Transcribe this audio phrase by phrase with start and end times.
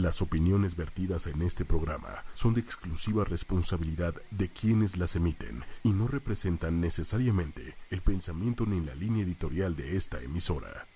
[0.00, 5.90] Las opiniones vertidas en este programa son de exclusiva responsabilidad de quienes las emiten y
[5.90, 10.86] no representan necesariamente el pensamiento ni la línea editorial de esta emisora.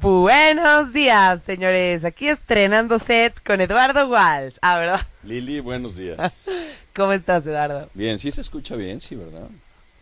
[0.00, 2.04] Buenos días, señores.
[2.04, 4.56] Aquí estrenando set con Eduardo Walsh.
[4.62, 5.06] Ah, ¿verdad?
[5.22, 6.48] Lili, buenos días.
[6.96, 7.88] ¿Cómo estás, Eduardo?
[7.94, 9.48] Bien, sí se escucha bien, sí, ¿verdad?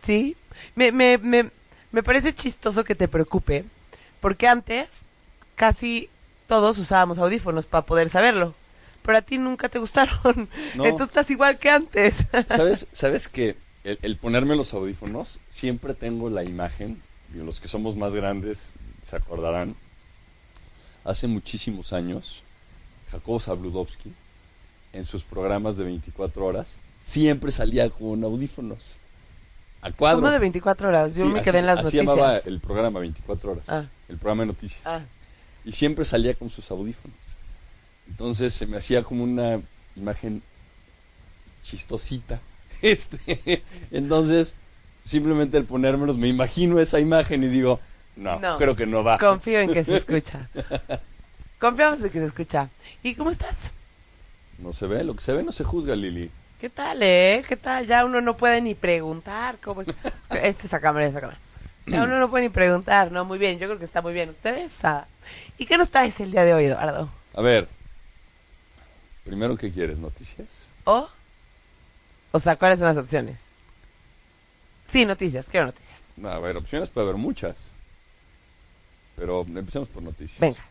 [0.01, 0.35] Sí.
[0.73, 1.51] Me, me, me,
[1.91, 3.65] me parece chistoso que te preocupe,
[4.21, 5.03] porque antes
[5.55, 6.09] casi
[6.47, 8.53] todos usábamos audífonos para poder saberlo.
[9.03, 10.49] Pero a ti nunca te gustaron.
[10.75, 10.85] No.
[10.85, 12.15] Entonces estás igual que antes.
[12.47, 17.01] ¿Sabes, sabes que el, el ponerme los audífonos, siempre tengo la imagen,
[17.33, 19.75] y los que somos más grandes se acordarán,
[21.03, 22.43] hace muchísimos años,
[23.11, 24.13] Jacobo Zabludowski,
[24.93, 28.95] en sus programas de 24 horas, siempre salía con audífonos.
[29.81, 30.19] A cuadro.
[30.21, 31.15] Como de 24 horas.
[31.15, 32.05] Yo Sí, me así- quedé en las así noticias.
[32.17, 33.85] llamaba el programa 24 horas, Ah.
[34.09, 34.85] el programa de noticias.
[34.85, 35.01] Ah,
[35.65, 37.17] y siempre salía con sus audífonos.
[38.09, 39.59] Entonces se me hacía como una
[39.95, 40.41] imagen
[41.63, 42.39] chistosita.
[42.81, 44.55] Este, entonces,
[45.03, 47.81] simplemente al ponérmelos me imagino esa imagen y digo,
[48.15, 48.57] no, No.
[48.57, 49.17] creo que no va.
[49.17, 50.49] confío en que se escucha.
[51.59, 52.69] Confiamos en que se escucha.
[53.03, 53.71] ¿Y cómo estás?
[54.59, 56.31] No se ve, lo que se ve no se juzga, Lili.
[56.59, 57.43] ¿Qué tal, eh?
[57.47, 57.87] ¿Qué tal?
[57.87, 59.87] Ya uno no puede ni preguntar cómo es.
[60.43, 61.39] Este es a cámara, esa cámara.
[61.87, 63.23] Ya uno no puede ni preguntar, ¿no?
[63.25, 64.29] Muy bien, yo creo que está muy bien.
[64.29, 64.83] ¿Ustedes?
[64.83, 65.07] Ah,
[65.57, 67.09] ¿Y qué nos traes el día de hoy, Eduardo?
[67.33, 67.67] A ver,
[69.23, 69.99] primero, ¿qué quieres?
[69.99, 70.67] ¿Noticias?
[70.83, 71.09] ¿O?
[72.31, 73.39] O sea, ¿cuáles son las opciones?
[74.85, 76.03] Sí, noticias, quiero noticias.
[76.17, 77.71] No, a ver, opciones puede haber muchas.
[79.15, 80.39] Pero empecemos por noticias.
[80.41, 80.63] Venga.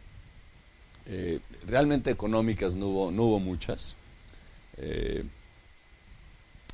[1.06, 3.96] Eh, realmente económicas no hubo, no hubo muchas.
[4.76, 5.24] Eh,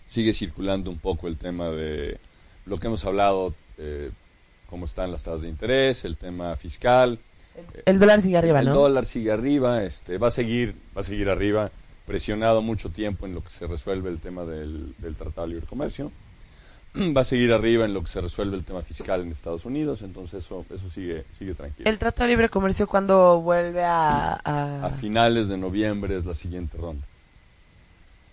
[0.07, 2.19] sigue circulando un poco el tema de
[2.67, 4.11] lo que hemos hablado, eh,
[4.69, 7.19] cómo están las tasas de interés, el tema fiscal.
[7.87, 8.75] El dólar sigue arriba, el ¿no?
[8.75, 11.71] dólar sigue arriba, este, va a seguir, va a seguir arriba,
[12.07, 15.67] presionado mucho tiempo en lo que se resuelve el tema del, del Tratado de Libre
[15.67, 16.11] Comercio.
[17.17, 20.03] Va a seguir arriba en lo que se resuelve el tema fiscal en Estados Unidos,
[20.03, 21.91] entonces eso, eso sigue, sigue tranquilo.
[21.91, 24.41] El Trato de Libre Comercio cuando vuelve a...
[24.45, 27.05] a- A finales de noviembre es la siguiente ronda.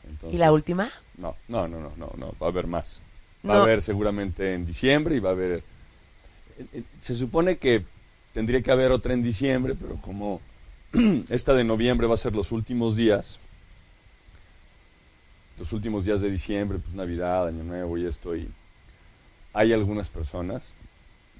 [0.07, 0.89] Entonces, ¿Y la última?
[1.21, 3.01] No, no, no, no, no, no, va a haber más.
[3.45, 3.59] Va No.
[3.59, 5.63] a haber seguramente en diciembre y va a haber...
[6.57, 7.83] eh, eh, Se supone que
[8.33, 10.41] tendría que haber otra en diciembre, pero como
[11.29, 13.39] esta de noviembre va a ser los últimos días,
[15.59, 18.49] los últimos días de diciembre, pues Navidad, Año Nuevo y esto, y
[19.53, 20.73] hay algunas personas,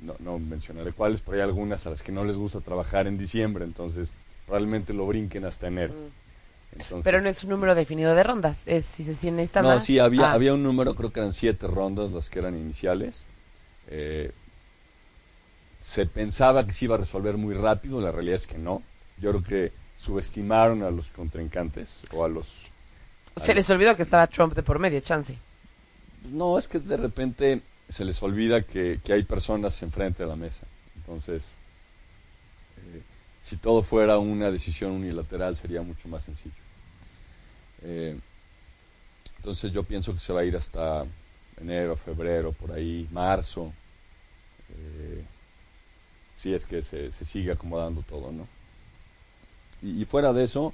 [0.01, 3.17] no, no mencionaré cuáles, pero hay algunas a las que no les gusta trabajar en
[3.17, 4.13] diciembre, entonces
[4.45, 5.93] probablemente lo brinquen hasta enero.
[6.73, 7.03] Entonces.
[7.03, 8.63] Pero no es un número definido de rondas.
[8.65, 9.85] Es si se necesita no, más.
[9.85, 10.33] sí, había, Ah.
[10.33, 13.25] había un número, creo que eran siete rondas las que eran iniciales.
[13.87, 14.31] Eh,
[15.81, 18.81] se pensaba que se iba a resolver muy rápido, la realidad es que no.
[19.17, 22.69] Yo creo que subestimaron a los contrincantes o a los...
[23.35, 25.37] Se les olvidó que estaba Trump de por medio, chance.
[26.29, 30.35] No, es que de repente se les olvida que, que hay personas enfrente de la
[30.35, 30.65] mesa.
[30.97, 31.53] Entonces,
[32.77, 33.01] eh,
[33.39, 36.60] si todo fuera una decisión unilateral sería mucho más sencillo.
[37.83, 38.19] Eh,
[39.37, 41.05] entonces yo pienso que se va a ir hasta
[41.59, 43.73] enero, febrero, por ahí, marzo.
[44.69, 45.23] eh,
[46.37, 48.47] si es que se, se sigue acomodando todo, ¿no?
[49.81, 50.73] Y, y fuera de eso,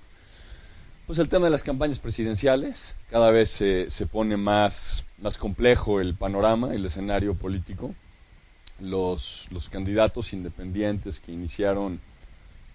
[1.06, 6.00] pues el tema de las campañas presidenciales, cada vez se, se pone más, más complejo
[6.02, 7.96] el panorama, el escenario político.
[8.80, 12.00] Los, los candidatos independientes que iniciaron,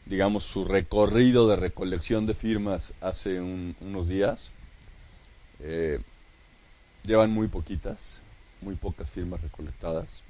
[0.07, 4.51] digamos, su recorrido de recolección de firmas hace un- unos días,
[5.61, 6.01] eh,
[7.05, 8.21] llevan muy poquitas,
[8.61, 10.23] muy pocas firmas recolectadas.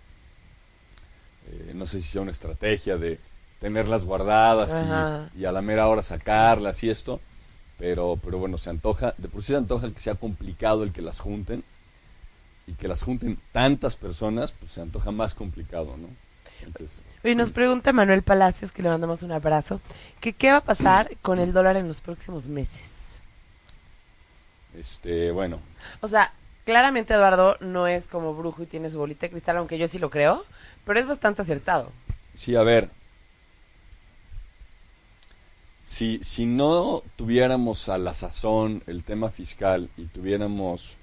[1.48, 3.18] Eh, no sé si sea una estrategia de
[3.60, 4.82] tenerlas guardadas
[5.36, 7.20] y a la mera hora sacarlas y esto,
[7.78, 11.02] pero, pero bueno, se antoja, de por sí se antoja que sea complicado el que
[11.02, 11.64] las junten
[12.66, 16.08] y que las junten tantas personas, pues se antoja más complicado, ¿no?
[16.64, 19.80] Entonces, Y nos pregunta Manuel Palacios, que le mandamos un abrazo,
[20.20, 23.20] que qué va a pasar con el dólar en los próximos meses.
[24.74, 25.60] este, bueno,
[26.00, 26.32] O sea,
[26.64, 29.98] claramente Eduardo no es como brujo y tiene su bolita de cristal, aunque yo sí
[29.98, 30.44] lo creo,
[30.84, 31.92] pero es bastante acertado.
[32.34, 32.90] sí, a ver,
[35.84, 40.96] si, si no tuviéramos a la sazón el tema fiscal y tuviéramos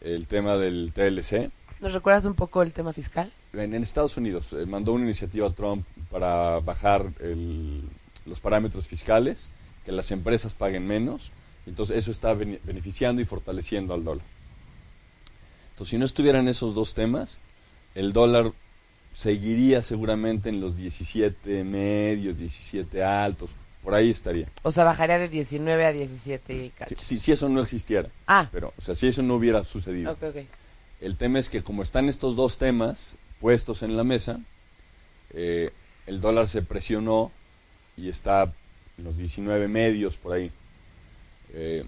[0.00, 1.50] el tema del TLC,
[1.80, 3.32] ¿Nos recuerdas un poco el tema fiscal?
[3.52, 7.82] En, en Estados Unidos eh, mandó una iniciativa a Trump para bajar el-
[8.26, 9.50] los parámetros fiscales,
[9.84, 11.32] que las empresas paguen menos,
[11.66, 14.24] entonces eso está bene- beneficiando y fortaleciendo al dólar.
[15.72, 17.38] Entonces, si no estuvieran esos dos temas,
[17.94, 18.52] el dólar
[19.14, 23.50] seguiría seguramente en los 17 medios, 17 altos,
[23.82, 24.46] por ahí estaría.
[24.62, 26.94] O sea, bajaría de 19 a 17 y cacho.
[27.00, 30.12] Si, si- si eso no existiera, Ah, pero, o sea, si eso no hubiera sucedido.
[30.12, 30.36] ok, ok.
[31.00, 34.40] El tema es que como están estos dos temas puestos en la mesa,
[35.32, 35.70] eh,
[36.06, 37.32] el dólar se presionó
[37.96, 38.52] y está
[38.98, 40.50] en los 19 medios por ahí.
[41.54, 41.84] Eh,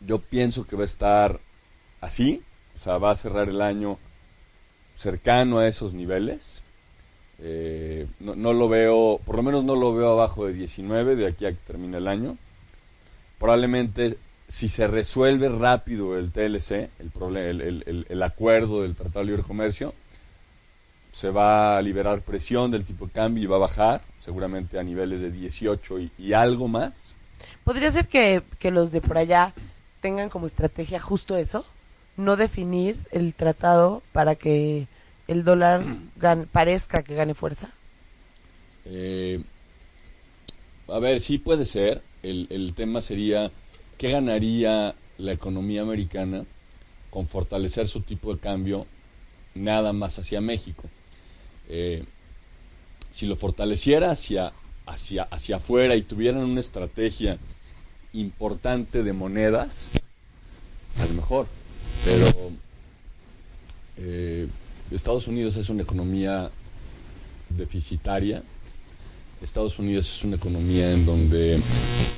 [0.00, 1.40] yo pienso que va a estar
[2.00, 2.42] así,
[2.76, 3.98] o sea, va a cerrar el año
[4.94, 6.62] cercano a esos niveles.
[7.38, 11.44] Eh, no, lo veo, por lo menos no lo veo abajo de 19 de aquí
[11.46, 12.36] a que termine el año.
[13.38, 14.16] Probablemente
[14.48, 19.94] si se resuelve rápido el TLC, el- el- el acuerdo del Tratado de Libre Comercio,
[21.12, 24.82] se va a liberar presión del tipo de cambio y va a bajar, seguramente a
[24.82, 27.14] niveles de 18 y, y algo más.
[27.64, 29.52] ¿Podría ser que, que los de por allá
[30.00, 31.64] tengan como estrategia justo eso?
[32.16, 34.86] No definir el tratado para que
[35.28, 35.82] el dólar
[36.20, 37.68] gan- parezca que gane fuerza.
[38.84, 39.42] Eh,
[40.88, 42.02] a ver, sí puede ser.
[42.22, 43.50] El, el tema sería,
[43.98, 46.44] ¿qué ganaría la economía americana
[47.10, 48.86] con fortalecer su tipo de cambio
[49.54, 50.84] nada más hacia México?
[51.68, 52.04] Eh,
[53.10, 54.52] si lo fortaleciera hacia,
[54.86, 57.38] hacia, hacia afuera y tuvieran una estrategia
[58.12, 59.88] importante de monedas,
[60.98, 61.46] a lo mejor.
[62.04, 62.26] Pero
[63.98, 64.48] eh,
[64.90, 66.50] Estados Unidos es una economía
[67.50, 68.42] deficitaria.
[69.40, 71.60] Estados Unidos es una economía en donde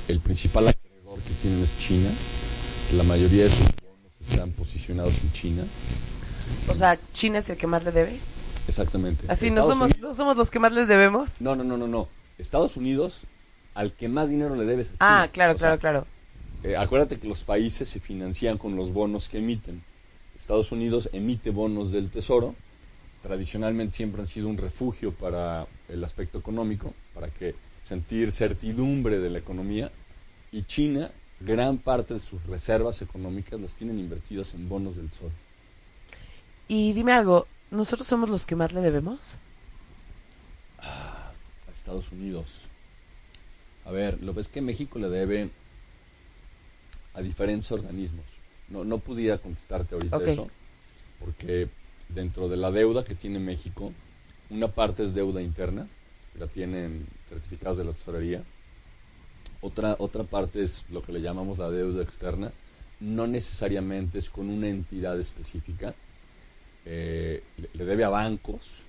[0.07, 2.09] el principal acreedor que tienen es China.
[2.95, 5.63] La mayoría de sus bonos están posicionados en China.
[6.69, 8.19] O sea, China es el que más le debe.
[8.67, 9.25] Exactamente.
[9.29, 11.29] Así no somos, Unidos- no somos los que más les debemos.
[11.39, 12.07] no, no, no, no, no.
[12.37, 13.27] Estados Unidos
[13.73, 14.97] al que más dinero le debes a China.
[15.23, 16.07] Ah, claro, O sea, claro, claro.
[16.63, 19.83] Eh, acuérdate que los países se financian con los bonos que emiten.
[20.37, 22.55] Estados Unidos emite bonos del Tesoro.
[23.21, 29.29] Tradicionalmente siempre han sido un refugio para el aspecto económico, para que sentir certidumbre de
[29.29, 29.91] la economía.
[30.51, 35.31] Y China, gran parte de sus reservas económicas las tienen invertidas en bonos del Tesoro.
[36.67, 39.37] Y dime algo, ¿nosotros somos los que más le debemos?
[40.79, 41.31] a
[41.73, 42.69] Estados Unidos.
[43.85, 45.49] A ver, lo ves que México le debe
[47.13, 48.25] a diferentes organismos.
[48.69, 50.49] No, no pudiera contestarte ahorita eso,
[51.19, 51.69] porque
[52.09, 53.93] dentro de la deuda que tiene México,
[54.49, 55.87] una parte es deuda interna,
[56.33, 58.43] que la tienen certificados de la tesorería.
[59.61, 62.51] Otra, otra parte es lo que le llamamos la deuda externa.
[62.99, 65.93] No necesariamente es con una entidad específica.
[66.85, 67.41] Eh,
[67.73, 68.85] le- debe a bancos,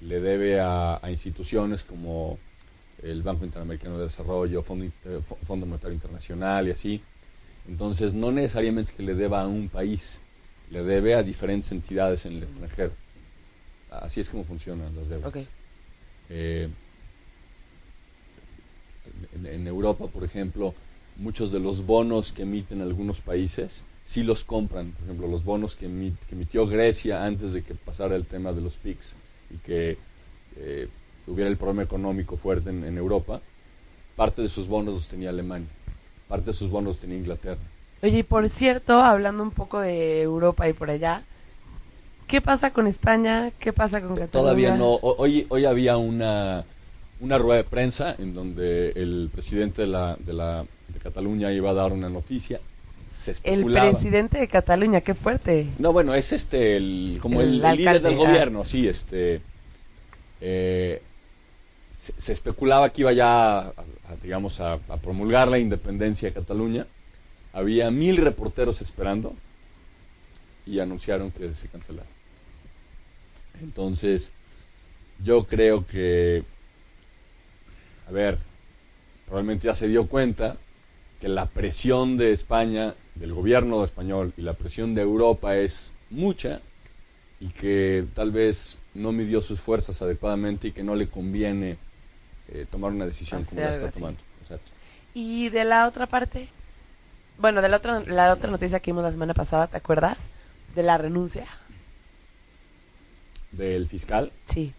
[0.00, 2.38] le debe a, a instituciones como
[3.02, 7.00] el Banco Interamericano de Desarrollo, Fondo, eh, Fondo Monetario Internacional y así.
[7.68, 10.20] Entonces, no necesariamente es que le deba a un país,
[10.70, 12.92] le debe a diferentes entidades en el extranjero.
[13.90, 15.28] Así es como funcionan las deudas.
[15.28, 15.38] Ok.
[16.30, 16.68] Eh,
[19.34, 20.74] en, en Europa, por ejemplo,
[21.16, 24.90] muchos de los bonos que emiten algunos países sí los compran.
[24.92, 28.52] Por ejemplo, los bonos que, emi- que emitió Grecia antes de que pasara el tema
[28.52, 29.16] de los PICs
[29.54, 29.96] y que
[30.56, 30.88] eh,
[31.26, 33.40] hubiera el problema económico fuerte en, en Europa,
[34.16, 35.68] parte de sus bonos los tenía Alemania,
[36.28, 37.60] parte de sus bonos los tenía Inglaterra.
[38.02, 41.22] Oye, y por cierto, hablando un poco de Europa y por allá,
[42.26, 43.50] ¿qué pasa con España?
[43.58, 44.30] ¿Qué pasa con Cataluña?
[44.30, 44.94] Todavía no.
[45.00, 46.64] Hoy, hoy había una,
[47.20, 51.70] una rueda de prensa en donde el presidente de, la, de, la, de Cataluña iba
[51.70, 52.60] a dar una noticia.
[53.14, 55.68] Se El presidente de Cataluña, qué fuerte.
[55.78, 58.16] No, bueno, es este, el, como El el, el líder del ah.
[58.16, 59.40] gobierno, sí, este.
[60.40, 61.00] eh,
[61.96, 66.34] se, se especulaba que iba ya, a, a, digamos, a, a promulgar la independencia de
[66.34, 66.86] Cataluña.
[67.52, 69.32] Había mil reporteros esperando
[70.66, 72.08] y anunciaron que se cancelara.
[73.62, 74.32] Entonces,
[75.22, 76.42] yo creo que,
[78.08, 78.38] a ver,
[79.26, 80.56] probablemente ya se dio cuenta
[81.20, 86.60] que la presión de España, del gobierno español y la presión de Europa es mucha
[87.40, 91.76] y que tal vez no midió sus fuerzas adecuadamente y que no le conviene
[92.48, 94.20] eh, tomar una decisión como la está tomando.
[94.42, 94.70] Exacto.
[95.14, 96.48] Y de la otra parte,
[97.38, 100.30] bueno, de la otra, la otra noticia que vimos la semana pasada, ¿te acuerdas?
[100.74, 101.46] De la renuncia.
[103.52, 104.72] Del fiscal Sí.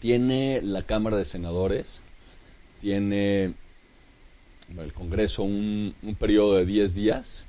[0.00, 2.02] tiene la Cámara de Senadores,
[2.80, 3.54] tiene
[4.78, 7.46] el Congreso un, un periodo de 10 días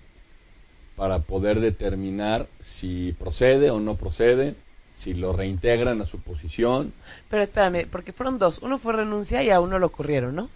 [0.96, 4.56] para poder determinar si procede o no procede,
[4.94, 6.94] si lo reintegran a su posición.
[7.30, 8.60] Pero espérame, porque fueron dos.
[8.62, 10.50] Uno fue renuncia y a uno lo ocurrieron, ¿no?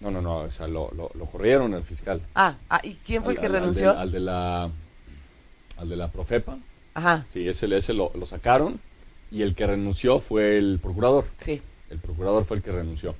[0.00, 2.20] No, no, no, o sea, lo, lo, lo corrieron al fiscal.
[2.34, 3.90] Ah, ah, ¿y quién fue el que al- al de- renunció?
[3.98, 4.70] Al de, la,
[5.78, 6.58] al de la Profepa.
[6.92, 7.24] Ajá.
[7.28, 8.78] Sí, ese, ese lo, lo sacaron
[9.30, 11.24] y el que renunció fue el procurador.
[11.40, 11.62] Sí.
[11.88, 13.14] El procurador fue el que renunció.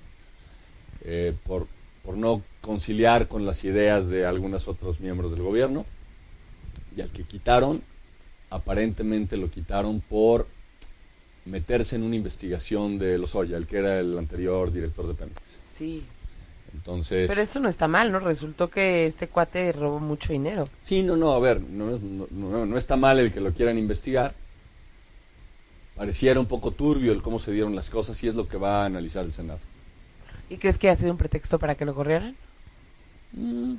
[1.05, 1.67] Eh, por,
[2.05, 5.87] por no conciliar con las ideas de algunos otros miembros del gobierno.
[6.97, 7.83] Y al que quitaron,
[8.51, 10.47] aparentemente lo quitaron por
[11.47, 15.59] meterse en una investigación de Lozoya, el que era el anterior director de Pemex.
[15.71, 16.05] Sí.
[16.75, 17.29] Entonces...
[17.29, 18.19] Pero eso no está mal, ¿no?
[18.19, 20.69] Resultó que este cuate robó mucho dinero.
[20.81, 23.79] Sí, no, no, a ver, no, no- no- no está mal el que lo quieran
[23.79, 24.35] investigar.
[25.97, 28.83] Pareciera un poco turbio el cómo se dieron las cosas y es lo que va
[28.83, 29.61] a analizar el Senado.
[30.55, 32.37] ¿Y crees que ha sido un pretexto para que lo corrieran?
[33.33, 33.75] Mm.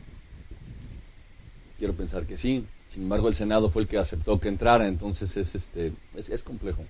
[1.78, 2.66] Quiero pensar que sí.
[2.90, 6.84] Sin embargo, el Senado fue el que aceptó que entrara, entonces es este es, complejo.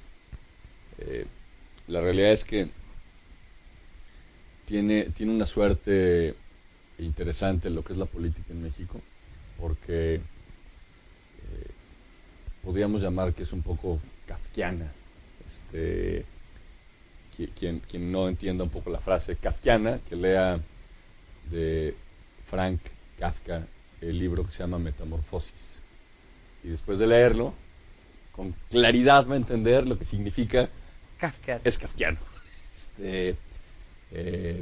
[0.98, 1.28] Eh,
[1.88, 2.72] la realidad es que
[4.66, 6.34] tiene, tiene una suerte
[6.98, 9.00] interesante lo que es la política en México,
[9.60, 10.22] porque eh,
[12.64, 14.92] podríamos llamar que es un poco kafkiana.
[15.46, 16.26] Este,
[17.56, 20.60] quien, quien no entienda un poco la frase kafkiana, que lea
[21.50, 21.96] de
[22.46, 22.80] Frank
[23.18, 23.66] Kafka
[24.02, 25.82] el libro que se llama Metamorfosis.
[26.64, 27.54] Y después de leerlo,
[28.32, 30.70] con claridad va a entender lo que significa
[31.18, 31.62] Kafka.
[31.64, 32.18] es kafkiano.
[32.76, 33.38] Este,
[34.12, 34.62] eh,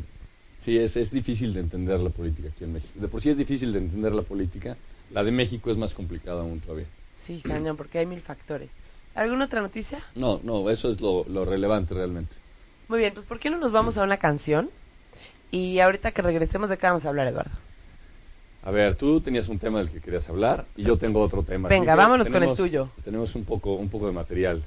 [0.59, 2.93] sí, es, es difícil de entender la política aquí en México.
[2.99, 4.77] De por sí es difícil de entender la política,
[5.09, 6.85] la de México es más complicada aún todavía.
[7.19, 8.69] Sí, cañón, porque hay mil factores.
[9.15, 9.97] ¿Alguna otra noticia?
[10.13, 12.35] No, no, eso es lo, lo relevante realmente.
[12.87, 14.69] Muy bien, pues ¿por qué no nos vamos a una canción?
[15.51, 17.51] Y ahorita que regresemos, ¿de qué vamos a hablar, Eduardo?
[18.63, 21.67] A ver, tú tenías un tema del que querías hablar y yo tengo otro tema.
[21.69, 22.89] Venga, vámonos con el tenemos- tuyo.
[23.03, 24.63] Tenemos un poco, un poco de material.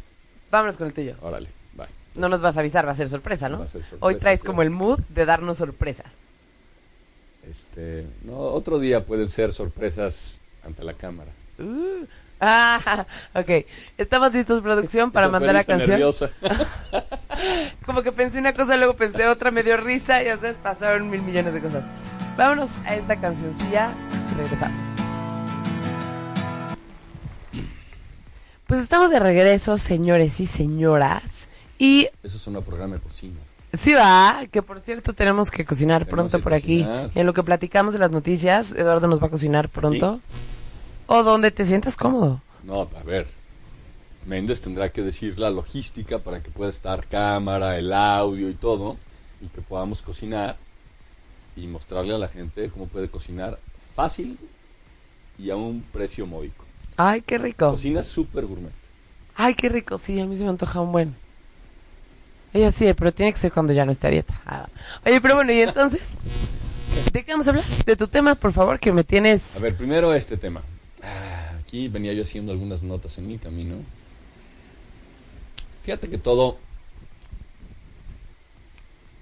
[0.51, 1.17] Vámonos con el tuyo.
[1.23, 1.87] Órale, bye.
[2.15, 3.59] No nos vas a avisar, va a ser sorpresa, ¿no?
[3.59, 4.53] Va a ser sorpresa, Hoy traes claro.
[4.53, 6.27] como el mood de darnos sorpresas.
[7.49, 11.31] Este, no, otro día pueden ser sorpresas ante la cámara.
[11.59, 12.05] Uh,
[12.41, 13.67] ah, ok.
[13.99, 15.91] ¿Estamos listos, producción, para mandar la canción?
[15.91, 16.31] nerviosa.
[17.87, 21.23] Como que pensé una cosa, luego pensé otra, me dio risa, ya sabes, pasaron mil
[21.23, 21.85] millones de cosas.
[22.37, 23.91] Vámonos a esta cancioncilla
[24.31, 25.07] y regresamos.
[28.67, 31.47] Pues estamos de regreso, señores y señoras.
[31.79, 33.37] Y Eso es un programa de cocina.
[33.73, 36.87] sí va, que por cierto tenemos que cocinar Tenemos pronto por aquí.
[37.15, 40.21] En lo que platicamos de las noticias, Eduardo nos va a cocinar pronto.
[41.07, 42.41] O donde te sientas cómodo.
[42.65, 43.27] No, a ver.
[44.27, 48.97] Méndez tendrá que decir la logística para que pueda estar cámara, el audio y todo,
[49.41, 50.57] y que podamos cocinar
[51.55, 53.59] y mostrarle a la gente cómo puede cocinar
[53.95, 54.37] fácil
[55.39, 56.65] y a un precio módico.
[56.97, 57.71] Ay, qué rico.
[57.71, 58.73] Cocina súper gourmet.
[59.37, 61.15] Ay, qué rico, sí, a mí se me antoja un buen.
[62.53, 64.41] Ella sí, pero tiene que ser cuando ya no esté a dieta.
[64.47, 64.69] Ah.
[65.05, 66.15] Oye, pero bueno, y entonces,
[67.13, 67.67] ¿de qué vamos a hablar?
[67.85, 69.59] De tu tema, por favor, que me tienes...
[69.59, 70.63] A ver, primero este tema.
[71.67, 73.75] Ah, Aquí venía yo haciendo algunas notas en mi camino.
[75.85, 76.59] Fíjate que todo,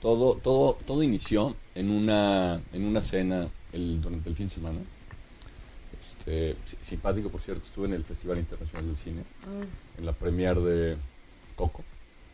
[0.03, 4.79] todo, todo, todo inició en una, en una cena el, durante el fin de semana.
[6.01, 9.23] Este, si- simpático, por cierto, estuve en el Festival Internacional del Cine,
[9.99, 10.97] en la premiere de
[11.57, 11.83] Coco.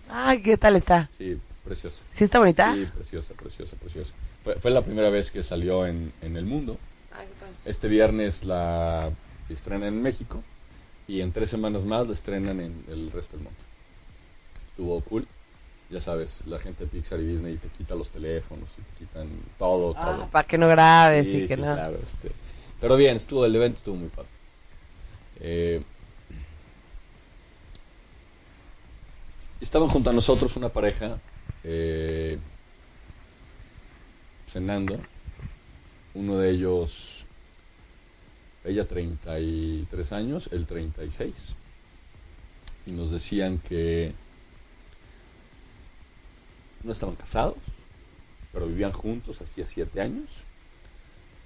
[0.09, 1.09] Ay, ¿qué tal está?
[1.17, 2.05] Sí, preciosa.
[2.13, 2.75] ¿Sí está bonita?
[2.75, 4.15] Sí, preciosa, preciosa, preciosa.
[4.43, 6.79] Fue, fue la primera vez que salió en, en el mundo.
[7.65, 9.11] Este viernes la
[9.55, 10.43] estrenan en México
[11.09, 13.59] y en tres semanas más la estrenan en el resto del mundo.
[14.71, 15.27] Estuvo cool.
[15.91, 19.29] Ya sabes, la gente de Pixar y Disney te quita los teléfonos y te quitan
[19.59, 20.23] todo, todo.
[20.23, 21.75] Ah, para que no grabes Sí, y que sí, no.
[21.75, 22.31] claro, este.
[22.81, 24.29] Pero bien, estuvo el evento, estuvo muy padre.
[25.41, 25.83] Eh,
[29.61, 31.19] estaban junto a nosotros una pareja
[31.65, 32.39] eh,
[34.49, 34.99] cenando.
[36.15, 37.25] Uno de ellos,
[38.65, 41.55] ella 33 años, él 36.
[42.87, 44.13] Y nos decían que
[46.83, 47.57] no estaban casados,
[48.53, 50.45] pero vivían juntos hacía siete años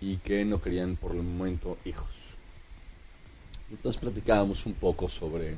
[0.01, 2.15] y que no querían por el momento hijos.
[3.71, 5.57] Entonces platicábamos un poco sobre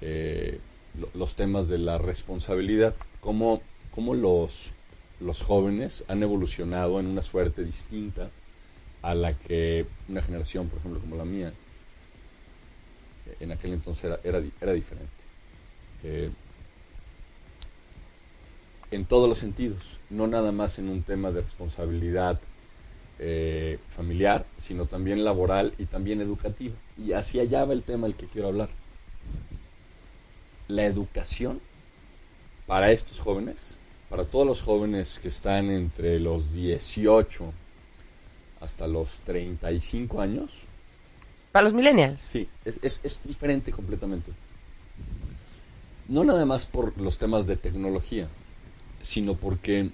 [0.00, 0.60] eh,
[0.98, 3.62] lo- los temas de la responsabilidad, cómo,
[3.94, 4.70] cómo los,
[5.20, 8.30] los jóvenes han evolucionado en una suerte distinta
[9.02, 11.52] a la que una generación, por ejemplo, como la mía,
[13.40, 15.10] en aquel entonces era, era, era diferente.
[16.04, 16.30] Eh,
[18.90, 22.40] en todos los sentidos, no nada más en un tema de responsabilidad
[23.18, 26.74] eh, familiar, sino también laboral y también educativa.
[26.98, 28.68] Y hacia allá va el tema del que quiero hablar.
[30.68, 31.60] La educación
[32.66, 33.78] para estos jóvenes,
[34.10, 37.52] para todos los jóvenes que están entre los 18
[38.60, 40.62] hasta los 35 años,
[41.52, 42.20] Para los millennials.
[42.20, 44.30] Sí, es, es, es diferente completamente.
[46.08, 48.28] No nada más por los temas de tecnología,
[49.02, 49.90] sino porque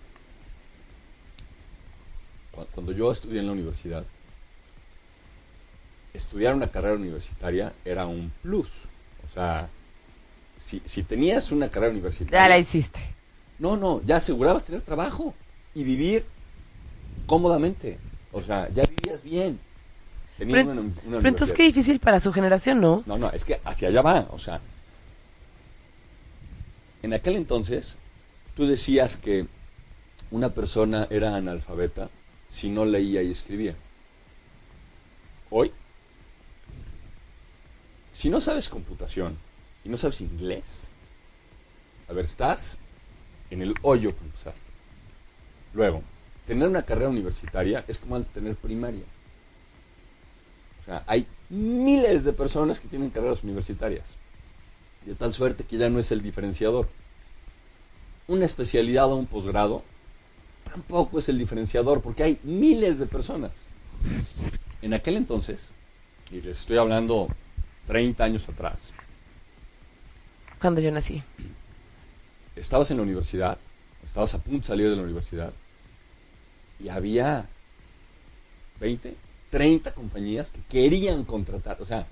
[2.54, 4.04] cua- cuando yo estudié en la universidad,
[6.14, 8.88] estudiar una carrera universitaria era un plus.
[9.24, 9.68] O sea,
[10.58, 12.40] si, si tenías una carrera universitaria...
[12.42, 13.00] Ya la hiciste.
[13.58, 15.32] No, no, ya asegurabas tener trabajo
[15.74, 16.24] y vivir
[17.26, 17.98] cómodamente.
[18.32, 19.58] O sea, ya vivías bien.
[20.38, 23.02] Tenías Pero, una, una pero entonces qué difícil para su generación, ¿no?
[23.06, 24.26] No, no, es que hacia allá va.
[24.30, 24.60] O sea,
[27.02, 27.96] en aquel entonces,
[28.56, 29.46] tú decías que
[30.30, 32.08] una persona era analfabeta
[32.48, 33.74] si no leía y escribía.
[35.50, 35.70] Hoy,
[38.12, 39.36] si no sabes computación
[39.84, 40.88] y no sabes inglés,
[42.08, 42.78] a ver, estás
[43.50, 44.54] en el hoyo para empezar.
[45.74, 46.02] Luego,
[46.46, 49.04] tener una carrera universitaria es como antes tener primaria.
[50.82, 54.16] O sea, hay miles de personas que tienen carreras universitarias.
[55.06, 56.88] De tal suerte que ya no es el diferenciador.
[58.28, 59.82] Una especialidad o un posgrado
[60.64, 63.66] tampoco es el diferenciador porque hay miles de personas.
[64.80, 65.68] En aquel entonces,
[66.30, 67.28] y les estoy hablando
[67.86, 68.92] 30 años atrás,
[70.60, 71.22] Cuando yo nací.
[72.56, 73.58] estabas en la universidad,
[74.04, 75.52] estabas a punto de salir de la universidad,
[76.82, 77.48] y había
[78.80, 79.14] 20,
[79.50, 82.06] 30 compañías que querían contratar, o sea,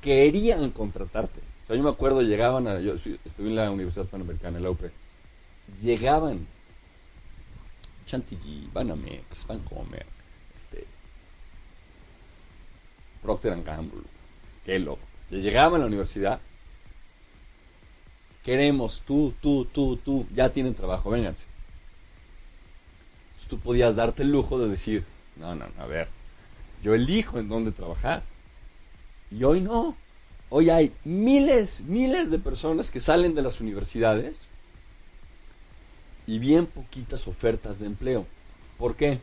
[0.00, 1.40] querían contratarte.
[1.64, 4.70] O sea, yo me acuerdo, llegaban a, yo estuve en la Universidad Panamericana, en la
[4.70, 4.82] UP,
[5.80, 6.46] llegaban
[8.06, 10.06] Chantilly, Banamex, Vancomer,
[10.54, 10.84] este,
[13.22, 14.02] Procter Gamble,
[14.64, 14.98] Kellogg,
[15.30, 16.40] llegaban a la universidad
[18.42, 21.46] queremos, tú, tú, tú, tú, ya tienen trabajo, vénganse.
[23.48, 25.04] Tú podías darte el lujo de decir,
[25.36, 26.08] no, no, no, a ver,
[26.82, 28.22] yo elijo en dónde trabajar.
[29.30, 29.96] Y hoy no.
[30.50, 34.48] Hoy hay miles, miles de personas que salen de las universidades
[36.26, 38.26] y bien poquitas ofertas de empleo.
[38.78, 39.18] ¿Por qué?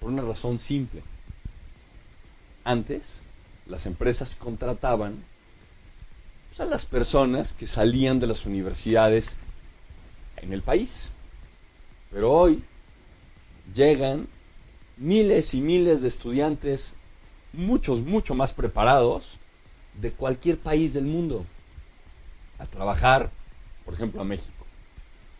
[0.00, 1.02] Por una razón simple.
[2.64, 3.22] Antes,
[3.66, 5.14] las empresas contrataban
[6.48, 9.36] pues, a las personas que salían de las universidades
[10.36, 11.10] en el país.
[12.10, 12.62] Pero hoy
[13.74, 14.28] llegan
[14.96, 16.94] miles y miles de estudiantes,
[17.52, 19.38] muchos, mucho más preparados,
[20.00, 21.46] de cualquier país del mundo,
[22.58, 23.30] a trabajar,
[23.84, 24.52] por ejemplo, a México.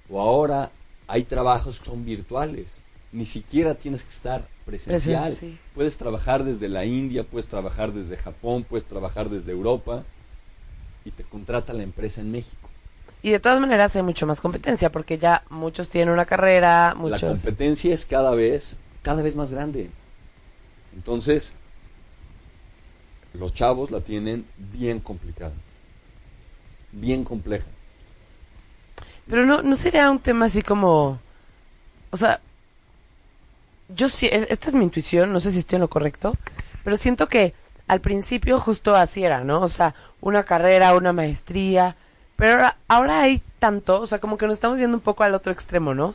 [0.08, 0.70] O ahora
[1.06, 2.80] hay trabajos que son virtuales.
[3.12, 5.32] Ni siquiera tienes que estar presencial.
[5.32, 5.58] Sí.
[5.74, 10.04] Puedes trabajar desde la India, puedes trabajar desde Japón, puedes trabajar desde Europa
[11.04, 12.65] y te contrata la empresa en México.
[13.26, 16.94] Y de todas maneras hay mucho más competencia porque ya muchos tienen una carrera, La
[16.94, 17.42] muchos...
[17.42, 19.90] competencia es cada vez, cada vez más grande.
[20.94, 21.52] Entonces,
[23.34, 25.50] los chavos la tienen bien complicada,
[26.92, 27.66] bien compleja.
[29.28, 31.18] Pero no, no sería un tema así como...
[32.12, 32.40] O sea,
[33.88, 36.32] yo sí, e- esta es mi intuición, no sé si estoy en lo correcto,
[36.84, 37.54] pero siento que
[37.88, 39.62] al principio justo así era, ¿no?
[39.62, 41.96] O sea, una carrera, una maestría,
[42.36, 45.34] pero ahora, ahora hay tanto, o sea, como que nos estamos yendo un poco al
[45.34, 46.08] otro extremo, ¿no?
[46.08, 46.14] O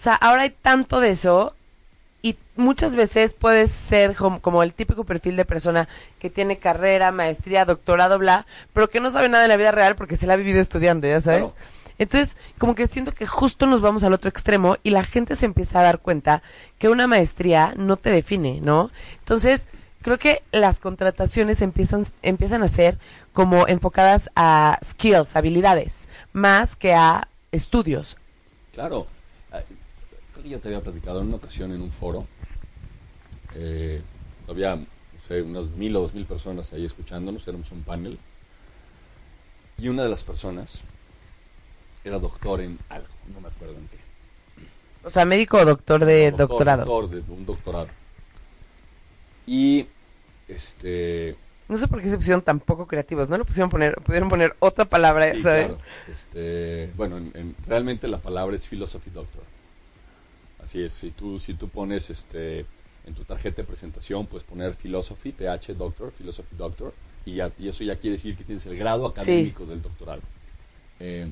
[0.00, 1.54] sea, ahora hay tanto de eso
[2.22, 7.12] y muchas veces puedes ser como, como el típico perfil de persona que tiene carrera,
[7.12, 10.34] maestría, doctorado, bla, pero que no sabe nada de la vida real porque se la
[10.34, 11.40] ha vivido estudiando, ¿ya sabes?
[11.40, 11.54] Claro.
[11.98, 15.46] Entonces, como que siento que justo nos vamos al otro extremo y la gente se
[15.46, 16.42] empieza a dar cuenta
[16.78, 18.90] que una maestría no te define, ¿no?
[19.18, 19.66] Entonces,
[20.08, 22.98] creo que las contrataciones empiezan, empiezan a ser
[23.34, 28.16] como enfocadas a skills, habilidades, más que a estudios.
[28.72, 29.06] Claro,
[29.52, 29.64] eh,
[30.32, 32.26] creo que ya te había platicado en una ocasión en un foro.
[33.54, 34.02] Eh,
[34.48, 34.86] había, no
[35.26, 38.18] sé, unas mil o dos mil personas ahí escuchándonos, éramos un panel.
[39.76, 40.84] Y una de las personas
[42.02, 43.98] era doctor en algo, no me acuerdo en qué.
[45.06, 46.84] O sea, médico o doctor de Doctor, doctorado.
[46.86, 47.88] doctor, de un doctorado.
[49.46, 49.86] Y
[50.48, 51.36] este
[51.68, 53.36] No sé por qué se pusieron tan poco creativos, ¿no?
[53.38, 55.66] Lo pusieron poner, pudieron poner otra palabra, Sí, ¿sabes?
[55.66, 55.78] claro.
[56.10, 59.42] Este, bueno, en- en- realmente la palabra es philosophy doctor.
[60.62, 62.60] Así es, si tú, si tú pones este,
[63.06, 66.92] en tu tarjeta de presentación, puedes poner philosophy, PH doctor, philosophy doctor,
[67.26, 70.22] y, ya- y eso ya quiere decir que tienes el grado académico del doctorado.
[71.00, 71.30] Eh,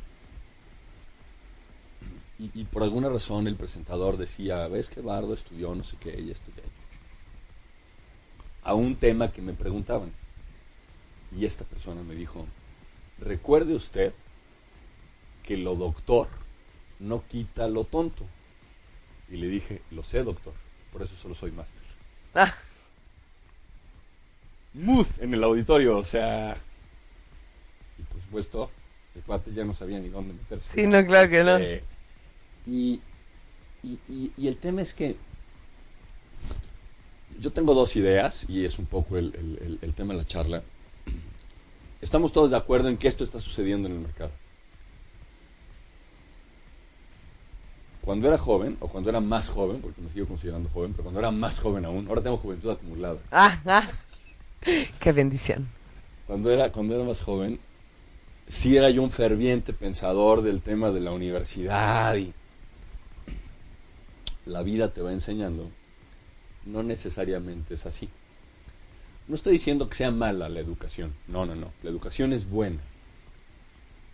[2.38, 6.11] y, y por alguna razón el presentador decía, ves que Bardo estudió no sé qué,
[6.20, 6.62] y estudió
[8.66, 10.11] a un tema que me preguntaban.
[11.37, 12.44] Y esta persona me dijo,
[13.20, 14.12] recuerde usted
[15.44, 16.26] que lo doctor
[16.98, 18.24] no quita lo tonto.
[19.31, 20.52] Y le dije, lo sé doctor,
[20.92, 21.83] por eso solo soy máster.
[22.35, 22.55] Ah,
[24.74, 26.57] Mood en el auditorio, o sea...
[27.98, 28.70] Y por supuesto,
[29.14, 30.72] El cuate ya no sabía ni dónde meterse.
[30.74, 31.57] Sí, no, claro que no.
[31.57, 31.85] Este,
[32.66, 33.00] y,
[33.83, 35.16] y, y- y el tema es que
[37.40, 40.27] yo tengo dos ideas y es un poco el, el- el- el tema de la
[40.27, 40.62] charla.
[42.01, 44.31] Estamos todos de acuerdo en que esto está sucediendo en el mercado.
[48.03, 51.18] Cuando era joven, o cuando era más joven, porque me sigo considerando joven, pero cuando
[51.18, 53.18] era más joven aún, ahora tengo juventud acumulada.
[53.33, 53.88] Ah, ah.
[55.01, 55.68] Qué bendición.
[56.29, 57.59] Cuando era, cuando era más joven,
[58.49, 62.33] sí era yo un ferviente pensador del tema de la universidad y
[64.44, 65.68] la vida te va enseñando.
[66.66, 68.09] No necesariamente es así.
[69.29, 71.14] No estoy diciendo que sea mala la educación.
[71.26, 71.72] No, no, no.
[71.83, 72.81] La educación es buena.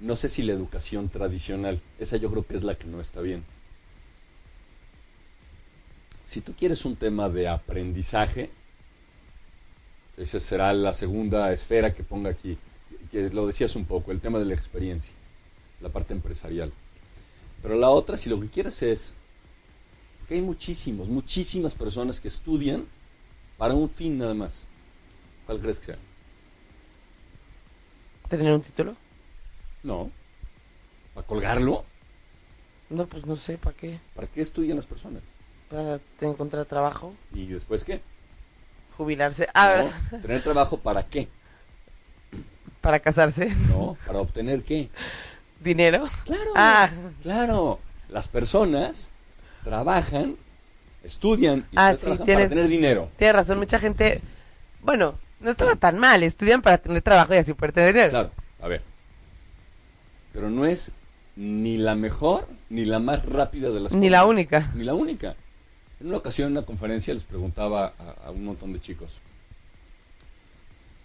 [0.00, 3.20] No sé si la educación tradicional, esa yo creo que es la que no está
[3.20, 3.44] bien.
[6.24, 8.50] Si tú quieres un tema de aprendizaje,
[10.16, 12.58] esa será la segunda esfera que ponga aquí,
[13.10, 15.12] que lo decías un poco, el tema de la experiencia,
[15.80, 16.72] la parte empresarial.
[17.62, 19.14] Pero la otra, si lo que quieres es,
[20.22, 22.86] que hay muchísimos, muchísimas personas que estudian
[23.58, 24.66] para un fin nada más.
[25.46, 25.98] ¿Cuál crees que sea?
[28.28, 28.96] ¿Tener un título?
[29.82, 30.10] No.
[31.14, 31.84] ¿Para colgarlo?
[32.88, 34.00] No, pues no sé, ¿para qué?
[34.14, 35.22] ¿Para qué estudian las personas?
[35.70, 37.14] ¿Para encontrar trabajo?
[37.32, 38.00] ¿Y después qué?
[38.96, 39.48] ¿Jubilarse?
[39.54, 39.88] Ah.
[40.20, 41.28] ¿Tener trabajo para qué?
[42.80, 43.48] ¿Para casarse?
[43.68, 44.90] No, ¿para obtener qué?
[45.60, 46.08] ¿Dinero?
[46.24, 46.50] Claro.
[46.56, 46.90] Ah.
[47.22, 47.78] Claro.
[48.08, 49.11] Las personas
[49.64, 50.36] trabajan,
[51.02, 53.10] estudian y Ah, sí, trabajan tienes- para tener dinero.
[53.16, 54.20] Tienes razón, mucha gente...
[54.82, 56.22] Bueno, no estaba tan mal.
[56.22, 58.10] Estudian para tener trabajo y así poder tener dinero.
[58.10, 58.82] Claro, a ver.
[60.32, 60.92] Pero no es
[61.36, 64.70] ni la mejor ni la más rápida de las Ni la única.
[64.74, 65.36] Ni la única.
[66.00, 69.20] En una ocasión, en una conferencia, les preguntaba a, a un montón de chicos: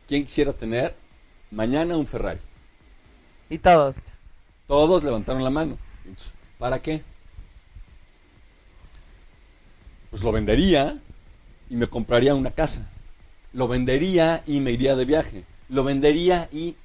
[0.08, 0.96] ¿Quién quisiera tener
[1.52, 2.40] mañana un Ferrari?
[3.50, 3.96] Y todos.
[4.66, 5.78] Todos levantaron la mano.
[6.06, 7.04] Entonces, ¿Para qué?
[10.10, 11.00] Pues lo vendería
[11.70, 12.90] y me compraría una casa.
[13.54, 15.44] Lo vendería y me iría de viaje.
[15.70, 16.76] Lo vendería y...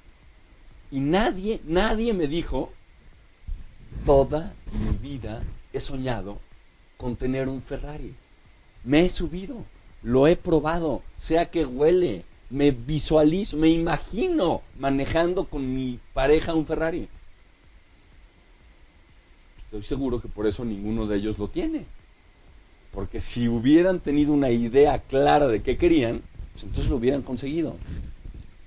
[0.91, 2.71] Y nadie, nadie me dijo,
[4.05, 6.39] toda mi vida he soñado
[6.97, 8.13] con tener un Ferrari.
[8.83, 9.65] Me he subido,
[10.03, 16.67] lo he probado, sea que huele, me visualizo, me imagino manejando con mi pareja un
[16.67, 17.07] Ferrari.
[19.57, 21.85] Estoy seguro que por eso ninguno de ellos lo tiene.
[22.93, 27.75] Porque si hubieran tenido una idea clara de qué querían, pues entonces lo hubieran conseguido.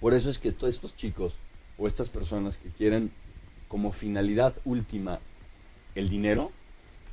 [0.01, 1.39] Por eso es que todos estos chicos
[1.79, 3.11] o estas personas que quieren
[3.69, 5.21] como finalidad última
[5.95, 6.53] el dinero,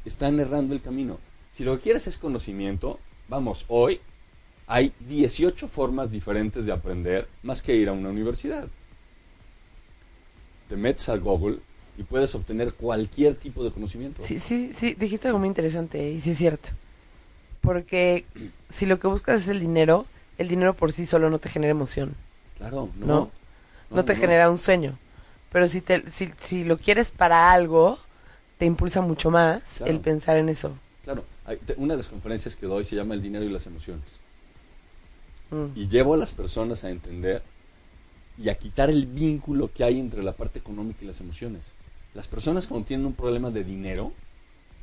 [0.06, 1.20] están errando el camino.
[1.52, 3.00] Si lo que quieres es conocimiento,
[3.30, 4.00] vamos, hoy
[4.68, 8.68] hay 18 formas diferentes de aprender más que ir a una universidad.
[10.68, 11.60] Te metes al Google
[11.98, 14.24] y puedes obtener cualquier tipo de conocimiento.
[14.24, 16.70] Sí, sí, sí, dijiste algo muy interesante y sí es cierto.
[17.64, 18.26] Porque
[18.70, 20.06] si lo que buscas es el dinero,
[20.38, 22.14] el dinero por sí solo no te genera emoción,
[22.58, 23.06] Claro, no.
[23.06, 23.32] ¿no?
[23.90, 24.98] No, te genera un sueño.
[25.52, 27.98] Pero si, te, si, si lo quieres para algo,
[28.58, 29.92] te impulsa mucho más Claro.
[29.94, 30.74] el pensar en eso.
[31.06, 33.66] Claro, hay- te- una de las conferencias que doy se llama El dinero y las
[33.66, 34.04] emociones.
[35.52, 35.68] Mm.
[35.78, 37.42] Y llevo a las personas a entender
[38.38, 41.74] y a quitar el vínculo que hay entre la parte económica y las emociones.
[42.14, 44.12] Las personas cuando tienen un problema de dinero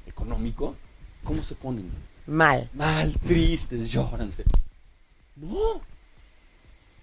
[0.06, 0.76] económico,
[1.24, 1.90] ¿cómo se ponen?
[2.26, 2.70] Mal.
[2.74, 4.30] Mal, tristes, lloran.
[5.36, 5.82] No.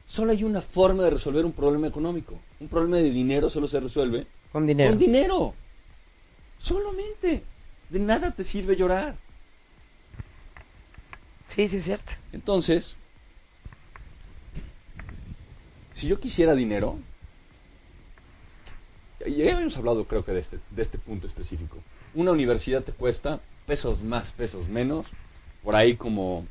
[0.06, 2.40] Solo hay una forma de resolver un problema económico.
[2.60, 4.92] Un problema de dinero solo se resuelve Con dinero.
[4.92, 5.54] con dinero.
[6.58, 7.44] Solamente.
[7.90, 9.16] De nada te sirve llorar.
[11.48, 12.14] Sí, sí es cierto.
[12.32, 12.98] Entonces,
[15.94, 17.00] si yo quisiera dinero,
[19.26, 21.78] ya habíamos hablado creo que de este, de este punto específico.
[22.14, 25.08] Una universidad te cuesta pesos más, pesos menos,
[25.62, 26.48] por ahí como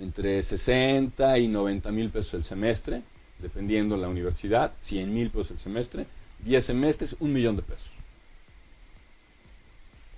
[0.00, 3.02] entre 60 y 90 mil pesos el semestre,
[3.38, 6.06] dependiendo la universidad, 100 mil pesos el semestre,
[6.44, 7.90] 10 semestres, un millón de pesos.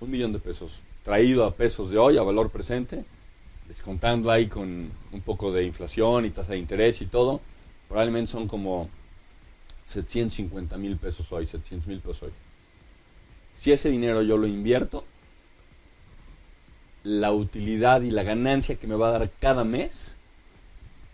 [0.01, 3.05] Un millón de pesos traído a pesos de hoy, a valor presente,
[3.69, 7.41] descontando ahí con un poco de inflación y tasa de interés y todo,
[7.87, 8.89] probablemente son como
[9.85, 12.33] 750 mil pesos hoy, 700 mil pesos hoy.
[13.53, 15.05] Si ese dinero yo lo invierto,
[17.03, 20.17] la utilidad y la ganancia que me va a dar cada mes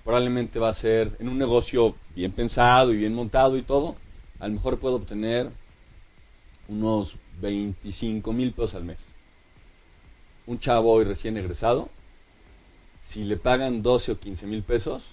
[0.05, 3.96] probablemente va a ser en un negocio bien pensado y bien montado y todo,
[4.38, 5.51] a lo mejor puedo obtener
[6.68, 8.99] unos 25 mil pesos al mes.
[10.46, 11.88] Un chavo hoy recién egresado,
[13.01, 15.09] si le pagan 12 o 15 mil pesos,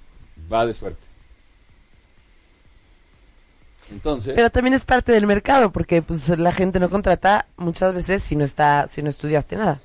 [0.51, 1.07] va de suerte.
[3.91, 8.23] Entonces, Pero también es parte del mercado, porque pues la gente no contrata muchas veces
[8.23, 9.81] si no está, si no estudiaste nada.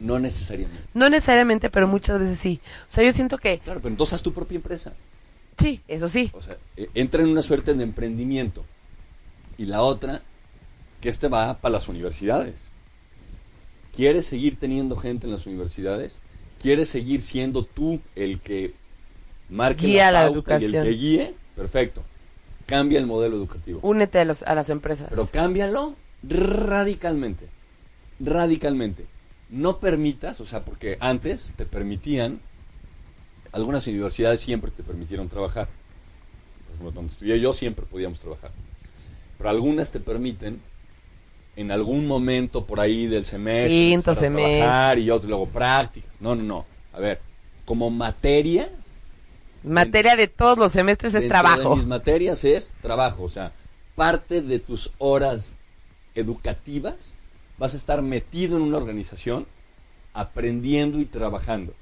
[0.00, 0.82] No necesariamente.
[0.94, 2.60] No necesariamente, pero muchas veces sí.
[2.88, 4.92] O sea, yo siento que Claro, pero entonces haz tu propia empresa.
[5.56, 6.30] sí, eso sí.
[6.34, 8.64] O sea, eh, entra en una suerte de emprendimiento.
[9.56, 10.22] Y la otra,
[11.00, 12.66] que este va para las universidades.
[13.92, 16.20] ¿Quieres seguir teniendo gente en las universidades?
[16.60, 18.74] ¿Quieres seguir siendo tú el que
[19.48, 20.84] marque Guía la pauta y el educación.
[20.84, 21.34] que guíe?
[21.56, 22.04] Perfecto.
[22.66, 23.80] Cambia el modelo educativo.
[23.82, 25.08] Únete a, los, a las empresas.
[25.10, 27.46] Pero cámbialo radicalmente.
[28.20, 29.06] Radicalmente.
[29.50, 32.40] No permitas, o sea, porque antes te permitían,
[33.52, 35.68] algunas universidades siempre te permitieron trabajar.
[36.66, 38.50] Por ejemplo, donde estudié yo siempre podíamos trabajar.
[39.38, 40.60] Pero algunas te permiten
[41.56, 46.10] en algún momento por ahí del semestre Quinto trabajar y otro luego prácticas.
[46.20, 46.66] No, no, no.
[46.92, 47.20] A ver,
[47.64, 48.68] como materia
[49.64, 51.70] Materia de todos los semestres es trabajo.
[51.70, 53.52] De mis materias es trabajo, o sea,
[53.94, 55.56] parte de tus horas
[56.14, 57.14] educativas
[57.58, 59.46] vas a estar metido en una organización
[60.14, 61.74] aprendiendo y trabajando.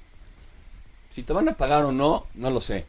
[1.10, 2.84] Si te van a pagar o no, no lo sé.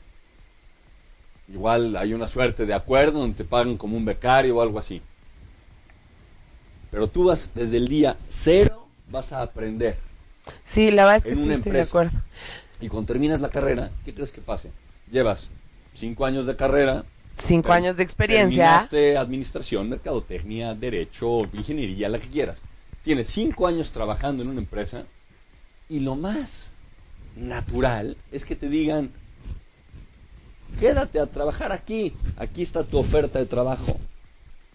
[1.47, 5.01] Igual hay una suerte de acuerdo donde te pagan como un becario o algo así.
[6.91, 9.97] Pero tú vas desde el día cero, vas a aprender.
[10.63, 12.17] Sí, la verdad es que sí estoy de acuerdo.
[12.81, 14.71] Y cuando terminas la carrera, ¿qué crees que pase?
[15.11, 15.49] Llevas
[15.93, 17.05] cinco años de carrera,
[17.39, 18.65] Cinco años de experiencia.
[18.65, 22.61] Terminaste administración, mercadotecnia, derecho, ingeniería, la que quieras.
[23.07, 25.05] Tienes cinco años trabajando en una empresa
[25.87, 26.73] y lo más
[27.37, 29.13] natural es que te digan,
[30.77, 33.97] quédate a trabajar aquí, aquí está tu oferta de trabajo.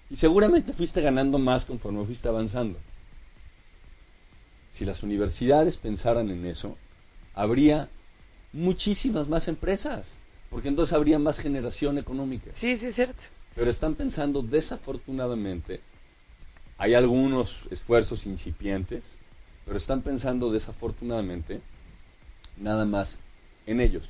[0.09, 2.79] Y seguramente fuiste ganando más conforme fuiste avanzando.
[4.71, 6.79] Si las universidades pensaran en eso,
[7.35, 7.91] habría
[8.55, 10.17] muchísimas más empresas,
[10.49, 12.51] porque entonces habría más generación económica.
[12.55, 13.25] Sí, sí, es cierto.
[13.55, 15.83] Pero están pensando desafortunadamente,
[16.83, 19.17] hay algunos esfuerzos incipientes,
[19.65, 21.61] pero están pensando desafortunadamente
[22.57, 23.21] nada más
[23.67, 24.03] en ellos.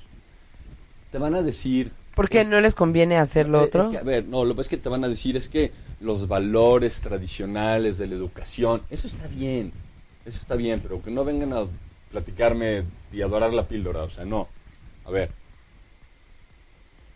[1.10, 1.92] Te van a decir...
[2.14, 3.84] ¿Por qué es- no les conviene hacer lo eh, otro?
[3.84, 5.70] es que, a ver, no, lo que es que te van a decir es que
[6.00, 9.70] los valores tradicionales de la educación, eso está bien,
[10.24, 11.66] eso está bien, pero que no vengan a
[12.10, 14.48] platicarme y adorar la píldora, o sea, no.
[15.04, 15.30] A ver,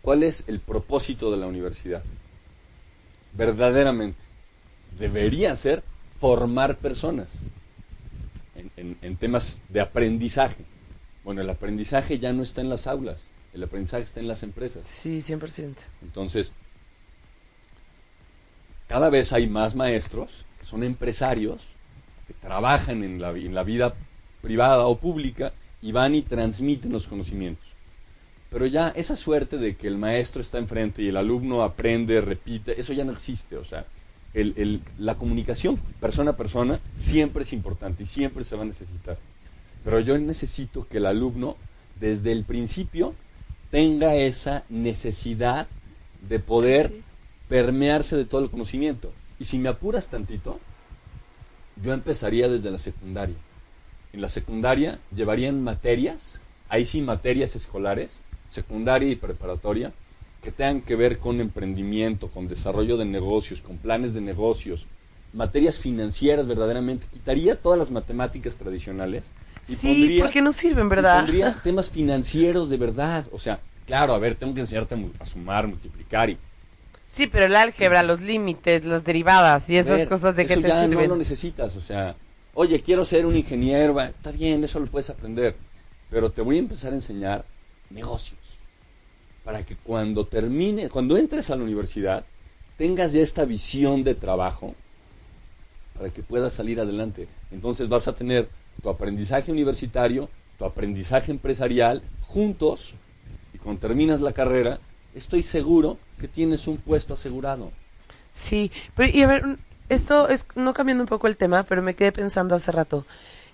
[0.03, 2.03] ¿cuál es el propósito de la universidad?
[3.33, 4.23] Verdaderamente,
[4.97, 5.83] debería ser
[6.19, 7.41] formar personas
[8.55, 10.65] en, en- en temas de aprendizaje.
[11.23, 14.87] Bueno, el aprendizaje ya no está en las aulas, el aprendizaje está en las empresas.
[14.87, 15.75] Sí, 100%.
[16.01, 16.53] Entonces,
[18.87, 21.69] cada vez hay más maestros que son empresarios,
[22.27, 23.93] que trabajan en la, en la vida
[24.41, 27.73] privada o pública y van y transmiten los conocimientos.
[28.49, 32.79] Pero ya esa suerte de que el maestro está enfrente y el alumno aprende, repite,
[32.79, 33.57] eso ya no existe.
[33.57, 33.85] O sea,
[34.33, 38.65] el- el- la comunicación persona a persona siempre es importante y siempre se va a
[38.65, 39.17] necesitar.
[39.83, 41.55] Pero yo necesito que el alumno,
[41.99, 43.13] desde el principio,
[43.71, 45.67] tenga esa necesidad
[46.27, 47.01] de poder Sí.
[47.47, 49.11] permearse de todo el conocimiento.
[49.39, 50.59] Y si me apuras tantito,
[51.83, 53.35] yo empezaría desde la secundaria.
[54.13, 59.93] En la secundaria llevarían materias, ahí sí materias escolares, secundaria y preparatoria,
[60.47, 64.87] que tengan que ver con emprendimiento, con desarrollo de negocios, con planes de negocios,
[65.33, 67.05] materias financieras verdaderamente.
[67.11, 69.29] Quitaría todas las matemáticas tradicionales
[69.67, 71.17] y Sí, pondría, porque no sirven, y ¿verdad?
[71.25, 73.25] pondría temas financieros de verdad.
[73.33, 76.37] O sea, claro, a ver, tengo que enseñarte a sumar, multiplicar y
[77.11, 80.61] Sí, pero el álgebra, los límites, las derivadas y esas ver, cosas de que te
[80.69, 80.97] ya sirven.
[80.99, 82.15] no lo necesitas, o sea,
[82.53, 85.57] oye, quiero ser un ingeniero, está bien, eso lo puedes aprender,
[86.09, 87.43] pero te voy a empezar a enseñar
[87.89, 88.36] negocios
[89.47, 92.25] para que cuando termine, cuando entres a la universidad,
[92.77, 94.75] tengas ya esta visión de trabajo
[95.97, 97.29] para que puedas salir adelante.
[97.49, 98.49] Entonces vas a tener
[98.83, 102.95] tu aprendizaje universitario, tu aprendizaje empresarial juntos
[103.53, 104.81] y cuando terminas la carrera,
[105.15, 107.71] estoy seguro que tienes un puesto asegurado.
[108.33, 109.43] Sí, pero y a ver,
[109.87, 113.05] esto es no cambiando un poco el tema, pero me quedé pensando hace rato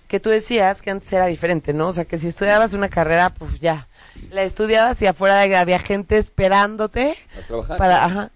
[0.08, 1.88] que tú decías que antes era diferente, ¿no?
[1.88, 3.88] O sea, que si estudiabas una carrera, pues ya,
[4.30, 7.78] la estudiabas y afuera había gente esperándote A trabajar.
[7.78, 8.30] para, ajá.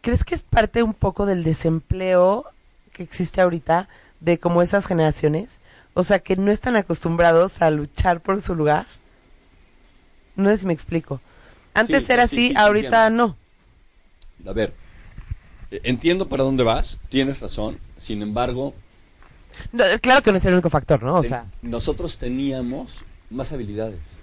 [0.00, 2.46] ¿Crees que es parte un poco del desempleo
[2.92, 3.88] que existe ahorita
[4.20, 5.60] de como esas generaciones?
[5.94, 8.86] O sea, que no están acostumbrados a luchar por su lugar.
[10.36, 11.20] No sé si me explico.
[11.74, 13.10] Antes Sí, era sí, así, sí, ahorita entiendo.
[13.10, 13.36] no.
[14.46, 14.72] A ver,
[15.70, 18.74] eh, entiendo para dónde vas, tienes razón, sin embargo,
[19.72, 21.16] No, Claro que no es el único factor, ¿no?
[21.16, 24.20] O sea, nosotros teníamos más habilidades.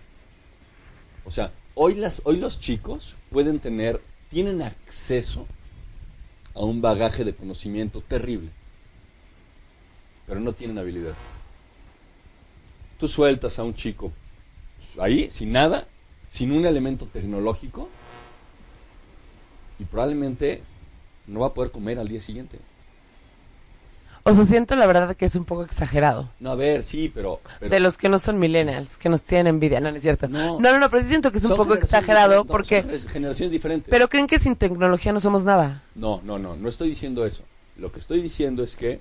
[1.25, 5.45] O sea, hoy, las, hoy los chicos pueden tener tienen acceso
[6.53, 8.49] a un bagaje de conocimiento terrible,
[10.27, 11.15] pero no tienen habilidades.
[12.97, 14.11] Tú sueltas a un chico
[14.99, 15.87] ahí, sin nada,
[16.27, 17.89] sin un elemento tecnológico,
[19.79, 20.63] y probablemente
[21.27, 22.59] no va a poder comer al día siguiente.
[24.27, 26.31] O sea, siento la verdad que es un poco exagerado.
[26.39, 27.41] No, a ver, sí, pero...
[27.59, 30.27] pero De los que no son millennials, que nos tienen envidia, no, no es cierto.
[30.27, 30.59] No.
[30.59, 32.81] No, no, no, pero sí siento que es un poco exagerado no, porque...
[32.81, 33.91] generaciones diferentes.
[33.91, 35.83] Pero creen que sin tecnología no somos nada.
[35.93, 37.43] No, no, no, no estoy diciendo eso.
[37.77, 38.99] Lo que estoy diciendo es que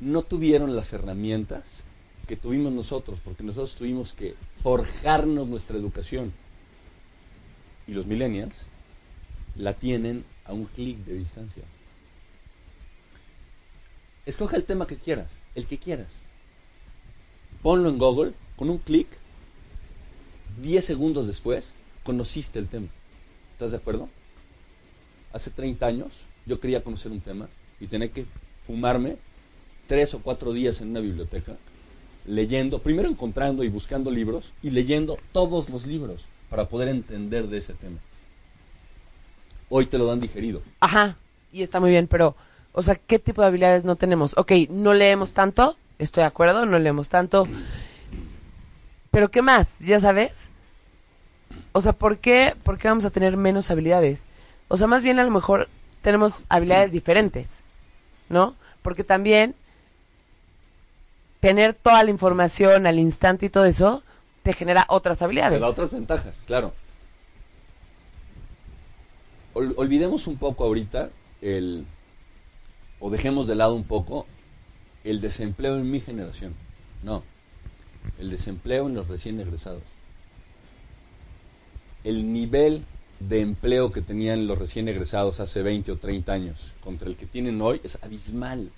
[0.00, 1.84] no tuvieron las herramientas
[2.26, 6.32] que tuvimos nosotros, porque nosotros tuvimos que forjarnos nuestra educación.
[7.86, 8.68] Y los millennials
[9.54, 11.62] la tienen a un clic de distancia.
[14.26, 16.24] Escoge el tema que quieras, el que quieras.
[17.62, 19.08] Ponlo en Google, con un clic,
[20.60, 22.88] 10 segundos después, conociste el tema.
[23.52, 24.08] ¿Estás de acuerdo?
[25.34, 27.48] hace 30 años yo quería conocer un tema
[27.80, 28.24] y tenía que
[28.62, 29.16] fumarme
[29.86, 31.56] tres o cuatro días en una biblioteca
[32.24, 37.58] leyendo, primero encontrando y buscando libros y leyendo todos los libros para poder entender de
[37.58, 37.98] ese tema.
[39.68, 40.62] Hoy te lo dan digerido.
[40.80, 41.18] Ajá,
[41.52, 42.36] y está muy bien, pero,
[42.74, 44.36] o sea, ¿qué tipo de habilidades no tenemos?
[44.36, 47.46] Ok, no leemos tanto, estoy de acuerdo, no leemos tanto.
[49.10, 49.78] Pero ¿qué más?
[49.78, 50.50] ¿Ya sabes?
[51.72, 54.24] O sea, ¿por qué, ¿por qué vamos a tener menos habilidades?
[54.68, 55.68] O sea, más bien a lo mejor
[56.02, 57.60] tenemos habilidades diferentes,
[58.28, 58.54] ¿no?
[58.82, 59.54] Porque también
[61.40, 64.02] tener toda la información al instante y todo eso
[64.42, 65.60] te genera otras habilidades.
[65.60, 66.72] da otras ventajas, claro.
[69.54, 71.10] Ol- olvidemos un poco ahorita
[71.40, 71.86] el,
[73.04, 74.24] o dejemos de lado un poco
[75.04, 76.54] el desempleo en mi generación.
[77.02, 77.22] No,
[78.18, 79.82] el desempleo en los recién egresados.
[82.02, 82.82] El nivel
[83.20, 87.26] de empleo que tenían los recién egresados hace 20 o 30 años contra el que
[87.26, 88.70] tienen hoy es abismal.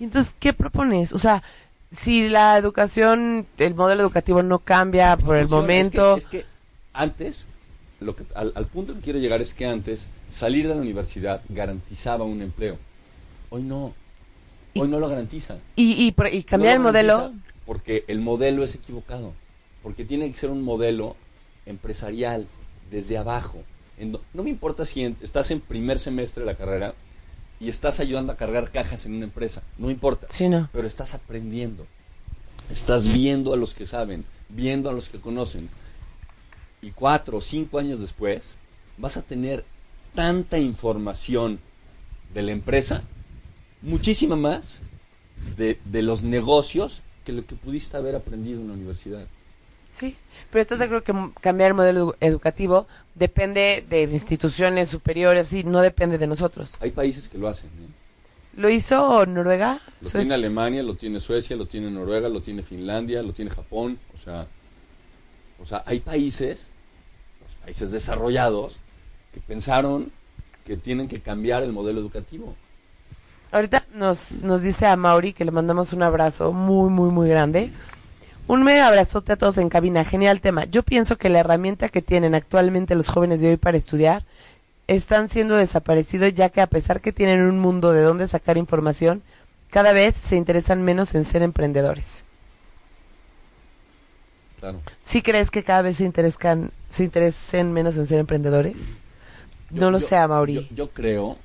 [0.00, 1.12] Y Entonces, ¿qué propones?
[1.12, 1.42] O sea,
[1.90, 6.50] si la educación, el modelo educativo no cambia por el momento, Es que, es que
[6.94, 7.48] antes,
[8.00, 11.42] lo que, al, al punto que quiero llegar es que antes salir de la universidad
[11.50, 12.78] garantizaba un empleo.
[13.50, 13.94] Hoy no.
[14.74, 15.56] Hoy no lo garantiza.
[15.74, 19.32] y, y, cambiar No el lo modelo, Porque el modelo es equivocado.
[19.82, 21.16] Porque tiene que ser un modelo
[21.64, 22.46] empresarial,
[22.90, 23.62] desde abajo.
[23.98, 26.94] En no me importa si en- estás en primer semestre de la carrera
[27.58, 29.62] y estás ayudando a cargar cajas en una empresa.
[29.78, 30.68] No importa sí, no.
[30.72, 31.86] pero estás aprendiendo.
[32.70, 35.68] Estás viendo a los que saben, viendo a los que conocen.
[36.82, 38.56] Y cuatro o cinco años después
[38.98, 39.64] vas a tener
[40.14, 41.58] tanta información
[42.34, 43.02] de la empresa,
[43.86, 44.82] muchísima más
[45.56, 49.26] de, de los negocios que lo que pudiste haber aprendido en la universidad.
[49.90, 50.14] Sí,
[50.50, 55.64] pero estás de acuerdo que cambiar el modelo edu- educativo depende de instituciones superiores, sí,
[55.64, 56.74] no depende de nosotros.
[56.80, 57.70] Hay países que lo hacen.
[57.70, 57.88] ¿eh?
[58.58, 59.80] ¿Lo hizo Noruega?
[60.00, 60.20] Lo Suecia.
[60.20, 63.98] tiene Alemania, lo tiene Suecia, lo tiene Noruega, lo tiene Finlandia, lo tiene Japón.
[64.14, 64.46] O sea,
[65.62, 66.70] o sea, hay países,
[67.42, 68.76] los países desarrollados,
[69.32, 70.12] que pensaron
[70.64, 72.54] que tienen que cambiar el modelo educativo.
[73.52, 77.70] Ahorita nos, nos dice a Mauri que le mandamos un abrazo muy, muy, muy grande.
[78.48, 80.04] Un medio abrazote a todos en cabina.
[80.04, 80.64] Genial tema.
[80.66, 84.24] Yo pienso que la herramienta que tienen actualmente los jóvenes de hoy para estudiar
[84.88, 89.22] están siendo desaparecidos ya que a pesar que tienen un mundo de dónde sacar información,
[89.70, 92.22] cada vez se interesan menos en ser emprendedores.
[94.60, 94.80] Claro.
[95.02, 98.74] ¿Sí crees que cada vez se interesan, se interesen menos en ser emprendedores?
[99.70, 100.54] Yo- no lo yo- sé, Mauri.
[100.54, 101.36] Yo, yo creo,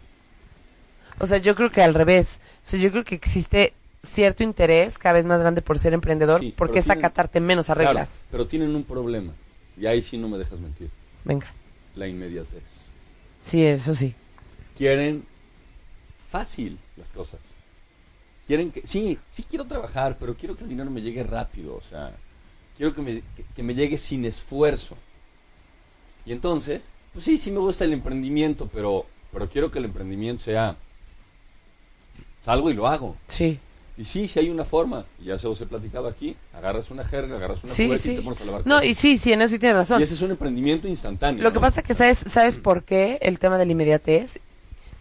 [1.22, 2.42] O sea, yo creo que al revés.
[2.64, 6.40] O sea, yo creo que existe cierto interés cada vez más grande por ser emprendedor
[6.40, 8.22] Sí, porque es tienen- acatarte menos a claro, reglas.
[8.32, 9.32] pero tienen un problema.
[9.80, 10.90] Y ahí sí no me dejas mentir.
[11.24, 11.52] Venga.
[11.96, 12.64] La inmediatez.
[13.42, 14.14] Sí, eso sí.
[14.78, 15.24] quieren
[16.30, 17.40] fácil las cosas.
[18.48, 21.82] Quieren que, sí, sí quiero trabajar, pero quiero que el dinero me llegue rápido, o
[21.82, 22.12] sea,
[22.76, 24.98] quiero que me, que, que me llegue sin esfuerzo.
[26.26, 30.44] Y entonces, pues sí, sí me gusta el emprendimiento, pero, pero quiero que el emprendimiento
[30.44, 30.76] sea,
[32.44, 33.16] salgo y lo hago.
[33.28, 33.60] Sí.
[33.98, 37.36] Y sí, sí hay una forma, ya se os he platicado aquí, agarras una jerga,
[37.36, 38.12] agarras una Sí, cubeta sí.
[38.12, 40.00] y te pones a lavar No, y sí, sí, en eso sí tienes razón.
[40.00, 41.44] Y ese es un emprendimiento instantáneo.
[41.44, 44.40] Lo que pasa es que, ¿sabes, ¿sabes por qué el tema de la inmediatez?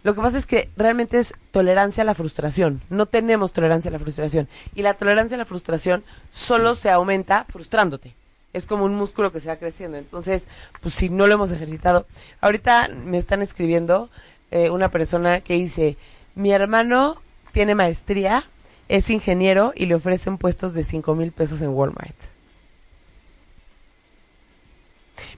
[0.03, 2.81] Lo que pasa es que realmente es tolerancia a la frustración.
[2.89, 4.47] No tenemos tolerancia a la frustración.
[4.75, 8.13] Y la tolerancia a la frustración solo se aumenta frustrándote.
[8.53, 9.97] Es como un músculo que se va creciendo.
[9.97, 10.45] Entonces,
[10.81, 12.05] pues si no lo hemos ejercitado.
[12.41, 14.09] Ahorita me están escribiendo
[14.49, 15.97] eh, una persona que dice,
[16.35, 17.21] mi hermano
[17.51, 18.43] tiene maestría,
[18.87, 22.15] es ingeniero y le ofrecen puestos de cinco mil pesos en Walmart.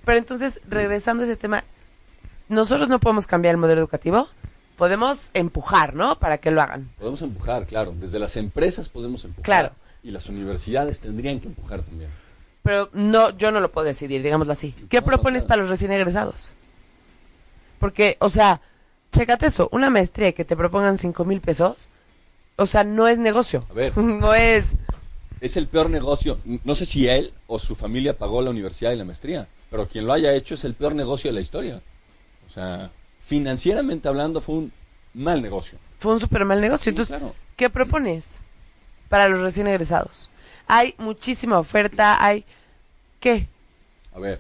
[0.06, 1.64] Pero entonces, regresando a ese tema,
[2.50, 4.28] nosotros no podemos cambiar el modelo educativo,
[4.78, 6.20] podemos empujar, ¿no?
[6.20, 6.90] Para que lo hagan.
[6.98, 7.94] Podemos empujar, claro.
[7.98, 9.46] Desde las empresas podemos empujar.
[9.46, 9.72] Claro.
[10.04, 12.10] Y las universidades tendrían que empujar también.
[12.64, 14.72] Pero no, yo no lo puedo decidir, digámoslo así.
[14.90, 15.48] ¿Qué No, no, propones claro.
[15.48, 16.54] para los recién egresados?
[17.80, 18.62] Porque, o sea,
[19.12, 21.90] chécate eso, una maestría que te propongan cinco mil pesos,
[22.56, 23.62] o sea, no es negocio.
[23.70, 23.98] A ver.
[23.98, 24.74] No es,
[25.42, 26.40] Es el peor negocio.
[26.64, 30.06] No sé si él o su familia pagó la universidad y la maestría, pero quien
[30.06, 31.82] lo haya hecho es el peor negocio de la historia.
[32.48, 32.92] O sea,
[33.22, 34.72] financieramente hablando fue un
[35.14, 35.78] mal negocio.
[36.00, 36.84] fue un súper mal negocio.
[36.86, 37.36] Sí, Entonces, claro.
[37.56, 38.42] ¿qué propones
[39.10, 40.30] para los recién egresados?
[40.68, 42.46] Hay muchísima oferta, hay...
[43.20, 43.48] ¿Qué?
[44.14, 44.40] A ver,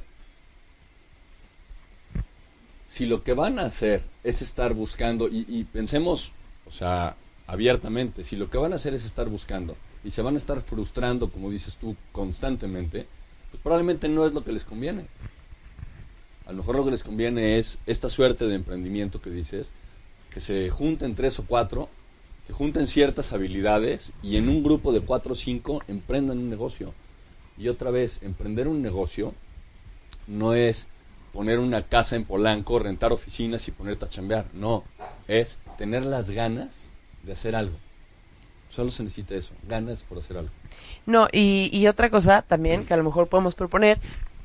[2.85, 6.31] si lo que van a hacer es estar buscando, y, y pensemos,
[6.65, 7.15] o sea,
[7.53, 10.59] abiertamente, si lo que van a hacer es estar buscando y se van a estar
[10.59, 13.05] frustrando, como dices tú, constantemente,
[13.51, 15.05] pues probablemente no es lo que les conviene.
[16.47, 19.69] A lo mejor lo que les conviene es esta suerte de emprendimiento que dices,
[20.31, 21.89] que se junten tres o cuatro,
[22.47, 26.91] que junten ciertas habilidades y en un grupo de cuatro o cinco emprendan un negocio.
[27.55, 29.35] Y otra vez, emprender un negocio
[30.25, 30.87] no es
[31.33, 34.47] poner una casa en Polanco, rentar oficinas y ponerte a chambear.
[34.53, 34.83] No,
[35.27, 36.89] es tener las ganas
[37.23, 37.75] de hacer algo.
[38.69, 40.49] Solo se necesita eso, ganas por hacer algo.
[41.05, 43.99] No, y, y otra cosa también que a lo mejor podemos proponer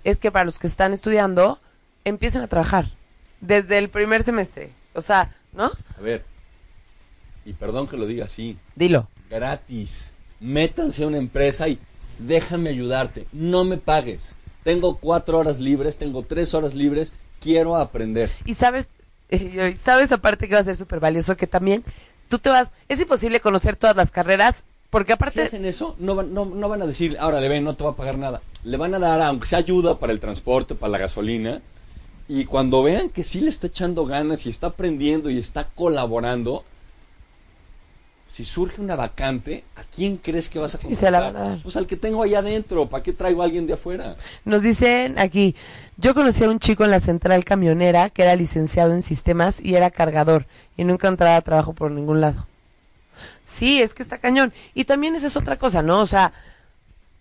[0.05, 1.59] es que para los que están estudiando
[2.05, 2.87] empiecen a trabajar
[3.41, 4.71] desde el primer semestre.
[4.95, 5.71] O sea, ¿no?
[5.97, 6.25] A ver,
[7.45, 9.09] y perdón que lo diga así, Dilo.
[9.31, 10.15] gratis.
[10.41, 11.79] Métanse a una empresa y
[12.19, 13.27] déjame ayudarte.
[13.33, 14.37] No me pagues.
[14.63, 18.31] Tengo cuatro horas libres, tengo tres horas libres, quiero aprender.
[18.45, 18.89] Y sabes,
[19.31, 21.85] y sabes aparte que va a ser súper valioso que también
[22.29, 26.15] tú te vas, es imposible conocer todas las carreras porque Si aparte, hacen eso, no
[26.15, 28.41] van, no, no van a decir, ahora le ven, no te va a pagar nada.
[28.65, 31.61] Le van a dar, aunque sea ayuda para el transporte, para la gasolina.
[32.27, 36.65] Y cuando vean que sí le está echando ganas y está aprendiendo y está colaborando,
[38.33, 41.07] si surge una vacante, ¿a quién crees que vas a Sí, contratar?
[41.07, 41.63] se la van a dar.
[41.63, 44.17] Pues al que tengo allá adentro, ¿para qué traigo a alguien de afuera?
[44.45, 45.55] nos dicen aquí,
[45.99, 49.75] yo conocí a un chico en la central camionera que era licenciado en sistemas y
[49.75, 50.47] era cargador
[50.77, 52.47] y nunca entraba trabajo por ningún lado.
[53.45, 54.53] Sí, es que está cañón.
[54.75, 56.01] Y también esa es otra cosa, ¿no?
[56.01, 56.33] O sea,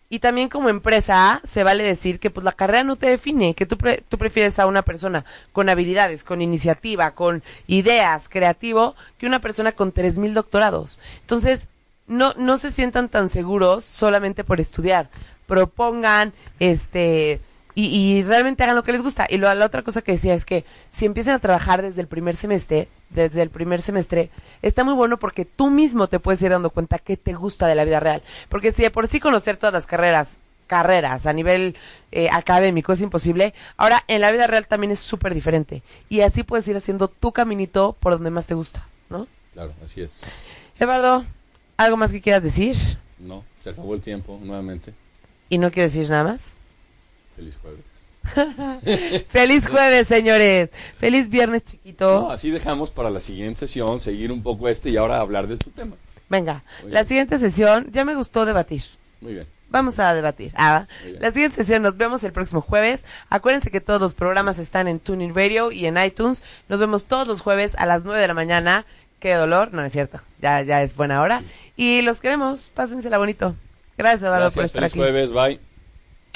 [0.10, 3.66] y también como empresa se vale decir que pues la carrera no te define, que
[3.66, 9.26] tú, pre- tú prefieres a una persona con habilidades, con iniciativa, con ideas, creativo, que
[9.26, 11.00] una persona con tres mil doctorados.
[11.22, 11.68] Entonces,
[12.06, 15.10] no, no se sientan tan seguros solamente por estudiar.
[15.48, 17.42] Propongan, este,
[17.78, 19.28] y, y realmente hagan lo que les gusta.
[19.30, 22.08] Y lo, la otra cosa que decía es que si empiezan a trabajar desde el
[22.08, 24.32] primer semestre, desde el primer semestre,
[24.64, 27.76] está muy bueno porque tú mismo te puedes ir dando cuenta qué te gusta de
[27.76, 28.24] la vida real.
[28.50, 31.76] Porque si de por sí conocer todas las carreras, carreras a nivel
[32.12, 35.84] eh, académico es imposible, ahora en la vida real también es súper diferente.
[36.10, 39.28] Y así puedes ir haciendo tu caminito por donde más te gusta, ¿no?
[39.54, 40.20] Claro, así es.
[40.80, 41.26] Eduardo,
[41.78, 42.76] ¿algo más que quieras decir?
[43.20, 44.96] No, se acabó el tiempo nuevamente.
[45.48, 46.58] Y no quiero decir nada más.
[47.38, 49.26] Feliz jueves.
[49.30, 50.70] Feliz jueves, señores.
[51.00, 52.24] Feliz viernes, chiquito.
[52.24, 55.56] No, así dejamos para la siguiente sesión seguir un poco este y ahora hablar de
[55.56, 55.96] tu tema.
[56.30, 57.08] Venga, Muy la bien.
[57.08, 58.84] siguiente sesión, ya me gustó debatir.
[59.22, 59.48] Muy bien.
[59.70, 60.52] Vamos a debatir.
[60.56, 60.88] Ah,
[61.20, 63.06] la siguiente sesión nos vemos el próximo jueves.
[63.30, 66.44] Acuérdense que todos los programas están en Tuning Radio y en iTunes.
[66.70, 68.86] Nos vemos todos los jueves a las 9 de la mañana.
[69.20, 70.22] Qué dolor, no es cierto.
[70.42, 71.44] Ya, ya es buena hora.
[71.76, 72.70] Y los queremos.
[72.74, 73.56] Pásensela bonito.
[73.98, 75.00] Gracias, Eduardo, por Gracias, estar feliz aquí.
[75.00, 75.67] jueves, bye.